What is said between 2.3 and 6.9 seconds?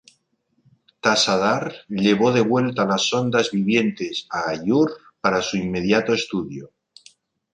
de vuelta las sondas vivientes a Aiur para su inmediato estudio.